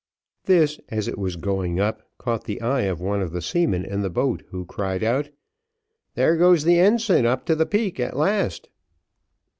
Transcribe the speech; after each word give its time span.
This, 0.45 0.79
as 0.89 1.07
it 1.07 1.19
was 1.19 1.35
going 1.35 1.79
up, 1.79 2.01
caught 2.17 2.45
the 2.45 2.59
eye 2.59 2.85
of 2.89 2.99
one 2.99 3.21
of 3.21 3.31
the 3.33 3.39
seamen 3.39 3.85
in 3.85 4.01
the 4.01 4.09
boat, 4.09 4.41
who 4.49 4.65
cried 4.65 5.03
out, 5.03 5.29
"There 6.15 6.35
goes 6.37 6.63
the 6.63 6.79
ensign 6.79 7.27
up 7.27 7.45
to 7.45 7.55
the 7.55 7.67
peak 7.67 7.99
at 7.99 8.17
last." 8.17 8.69